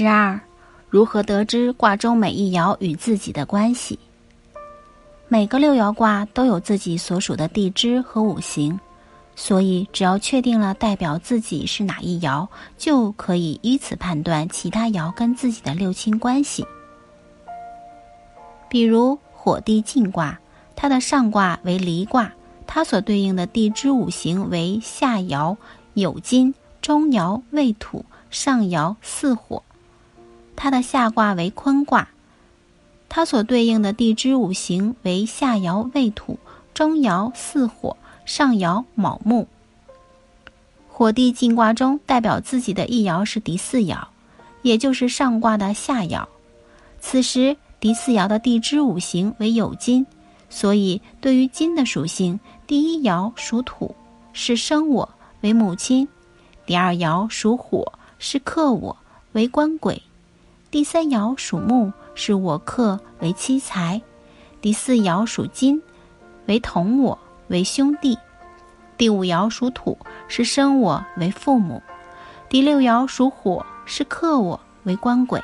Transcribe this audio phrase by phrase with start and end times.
[0.00, 0.40] 十二，
[0.88, 3.98] 如何得知卦中每一爻与自己的关系？
[5.28, 8.80] 每个六爻卦都有自己所属的地支和五行，
[9.36, 16.64] 所以只要确定了代表自己是哪一爻，就可以依此判断其他爻跟自己的六亲关系。
[18.70, 20.40] 比如火地进卦，
[20.74, 22.32] 它的上卦为离卦，
[22.66, 25.54] 它所对应的地支五行为下爻
[25.94, 28.02] 酉金，中爻未土。
[28.30, 29.60] 上爻巳火，
[30.62, 32.06] 它的下卦为坤卦，
[33.08, 36.38] 它所对应的地支五行为下爻未土，
[36.74, 37.96] 中爻巳火，
[38.26, 39.48] 上爻卯木。
[40.86, 44.08] 火地进卦中代表自己的一爻是第四爻，
[44.60, 46.26] 也就是上卦的下爻。
[47.00, 50.04] 此时第四爻的地支五行为酉金，
[50.50, 53.96] 所以对于金的属性，第一爻属土，
[54.34, 55.08] 是生我
[55.40, 56.06] 为母亲；
[56.66, 57.90] 第二爻属火。
[58.18, 58.94] 是克我
[59.32, 60.02] 为官鬼，
[60.70, 64.00] 第三爻属木，是我克为妻财；
[64.60, 65.82] 第四爻属金，
[66.46, 67.18] 为同我
[67.48, 68.16] 为兄弟；
[68.96, 71.82] 第五爻属土，是生我为父母；
[72.48, 75.42] 第六爻属火，是克我为官鬼。